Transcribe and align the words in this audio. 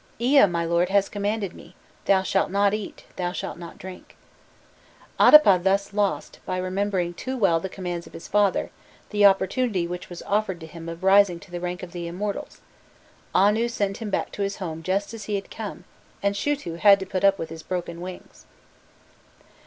Ea, 0.19 0.47
my 0.47 0.65
lord, 0.65 0.89
has 0.89 1.07
commanded 1.09 1.53
me: 1.53 1.75
thou 2.05 2.23
shalt 2.23 2.49
not 2.49 2.73
eat, 2.73 3.03
thou 3.17 3.31
shalt 3.31 3.59
not 3.59 3.77
drink." 3.77 4.15
Adapa 5.19 5.59
thus 5.61 5.93
lost, 5.93 6.39
by 6.43 6.57
remembering 6.57 7.13
too 7.13 7.37
well 7.37 7.59
the 7.59 7.69
commands 7.69 8.07
of 8.07 8.13
his 8.13 8.27
father, 8.27 8.71
the 9.11 9.27
opportunity 9.27 9.85
which 9.85 10.09
was 10.09 10.23
offered 10.23 10.59
to 10.59 10.65
him 10.65 10.89
of 10.89 11.03
rising 11.03 11.39
to 11.39 11.51
the 11.51 11.59
rank 11.61 11.83
of 11.83 11.91
the 11.91 12.07
immortals; 12.07 12.61
Anu 13.35 13.67
sent 13.67 13.97
him 13.97 14.09
back 14.09 14.31
to 14.31 14.41
his 14.41 14.55
home 14.55 14.81
just 14.81 15.13
as 15.13 15.25
he 15.25 15.35
had 15.35 15.51
come, 15.51 15.83
and 16.23 16.33
Shutu 16.35 16.79
had 16.79 16.99
to 17.01 17.05
put 17.05 17.23
up 17.23 17.37
with 17.37 17.51
his 17.51 17.61
broken 17.61 18.01
wings. 18.01 18.47